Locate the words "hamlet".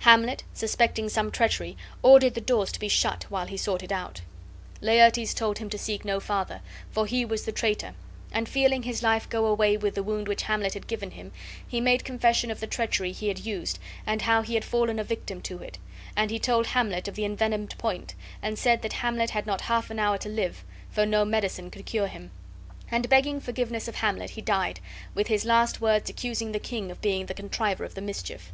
0.00-0.42, 10.42-10.74, 16.66-17.06, 18.94-19.30, 23.94-24.30